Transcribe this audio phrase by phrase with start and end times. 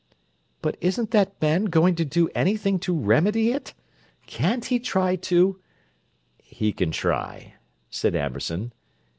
[0.63, 3.75] "But isn't that man going to do anything to remedy it?
[4.25, 5.59] can't he try to—"
[6.39, 7.53] "He can try,"
[7.91, 8.71] said Amberson.